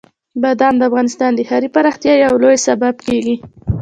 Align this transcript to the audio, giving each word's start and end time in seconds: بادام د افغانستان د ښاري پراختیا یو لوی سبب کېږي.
بادام 0.41 0.73
د 0.77 0.81
افغانستان 0.89 1.31
د 1.35 1.39
ښاري 1.49 1.69
پراختیا 1.75 2.13
یو 2.25 2.33
لوی 2.43 2.57
سبب 2.67 2.95
کېږي. 3.05 3.35